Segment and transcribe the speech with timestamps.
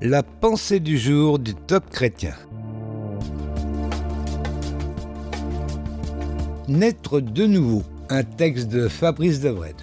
[0.00, 2.34] La pensée du jour du top chrétien.
[6.68, 9.74] Naître de nouveau, un texte de Fabrice Devred.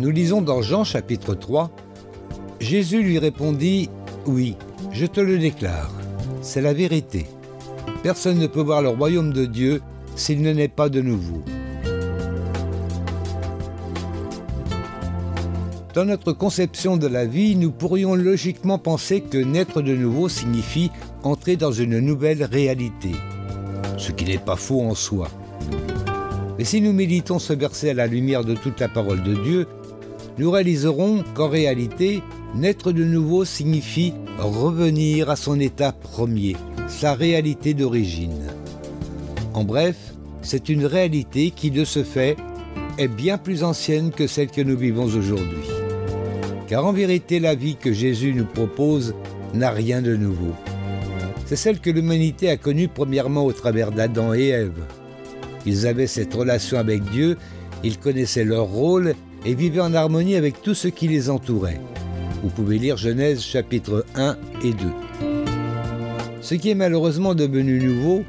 [0.00, 1.70] Nous lisons dans Jean chapitre 3,
[2.58, 3.88] Jésus lui répondit,
[4.26, 4.56] Oui,
[4.90, 5.92] je te le déclare,
[6.40, 7.26] c'est la vérité.
[8.02, 9.80] Personne ne peut voir le royaume de Dieu
[10.16, 11.44] s'il ne naît pas de nouveau.
[15.94, 20.90] Dans notre conception de la vie, nous pourrions logiquement penser que naître de nouveau signifie
[21.22, 23.10] entrer dans une nouvelle réalité,
[23.98, 25.28] ce qui n'est pas faux en soi.
[26.56, 29.66] Mais si nous méditons ce verset à la lumière de toute la parole de Dieu,
[30.38, 32.22] nous réaliserons qu'en réalité,
[32.54, 36.56] naître de nouveau signifie revenir à son état premier,
[36.88, 38.46] sa réalité d'origine.
[39.52, 42.38] En bref, c'est une réalité qui, de ce fait,
[42.96, 45.81] est bien plus ancienne que celle que nous vivons aujourd'hui
[46.72, 49.14] car en vérité la vie que Jésus nous propose
[49.52, 50.54] n'a rien de nouveau.
[51.44, 54.80] C'est celle que l'humanité a connue premièrement au travers d'Adam et Ève.
[55.66, 57.36] Ils avaient cette relation avec Dieu,
[57.84, 59.12] ils connaissaient leur rôle
[59.44, 61.78] et vivaient en harmonie avec tout ce qui les entourait.
[62.42, 64.76] Vous pouvez lire Genèse chapitre 1 et 2.
[66.40, 68.22] Ce qui est malheureusement devenu nouveau,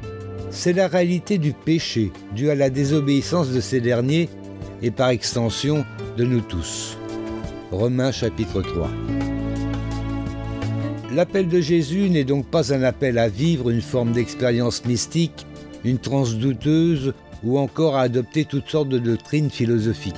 [0.50, 4.28] c'est la réalité du péché dû à la désobéissance de ces derniers
[4.82, 5.86] et par extension
[6.18, 6.98] de nous tous.
[7.74, 8.88] Romains chapitre 3.
[11.12, 15.44] L'appel de Jésus n'est donc pas un appel à vivre une forme d'expérience mystique,
[15.84, 20.14] une transe douteuse ou encore à adopter toutes sortes de doctrines philosophiques.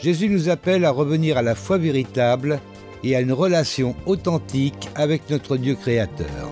[0.00, 2.60] Jésus nous appelle à revenir à la foi véritable
[3.02, 6.48] et à une relation authentique avec notre Dieu créateur.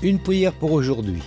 [0.00, 1.22] Une prière pour aujourd'hui.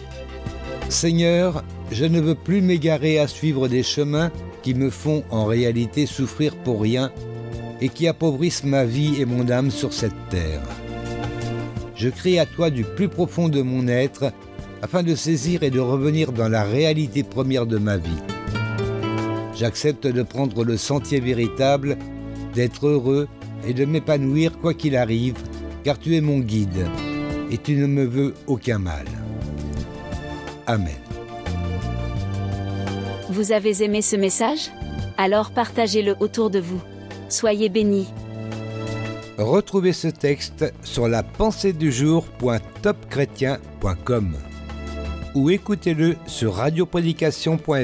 [0.88, 4.32] Seigneur, je ne veux plus m'égarer à suivre des chemins
[4.66, 7.12] qui me font en réalité souffrir pour rien
[7.82, 10.64] et qui appauvrissent ma vie et mon âme sur cette terre.
[11.96, 14.34] Je crie à toi du plus profond de mon être
[14.82, 18.24] afin de saisir et de revenir dans la réalité première de ma vie.
[19.56, 21.96] J'accepte de prendre le sentier véritable,
[22.56, 23.28] d'être heureux
[23.68, 25.38] et de m'épanouir quoi qu'il arrive,
[25.84, 26.88] car tu es mon guide
[27.52, 29.06] et tu ne me veux aucun mal.
[30.66, 31.05] Amen.
[33.36, 34.72] Vous avez aimé ce message?
[35.18, 36.80] Alors partagez-le autour de vous.
[37.28, 38.08] Soyez bénis.
[39.38, 41.92] Retrouvez ce texte sur la pensée du
[45.36, 47.76] ou écoutez-le sur radioprédication.fr.